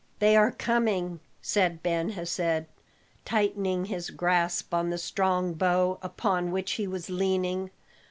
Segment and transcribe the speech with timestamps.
[0.17, 2.65] "They are coming!" said Ben Hesed,
[3.23, 7.69] tightening his grasp on the strong bow upon which he was leaning.